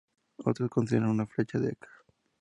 [0.43, 1.87] Otros consideran una fecha de "ca".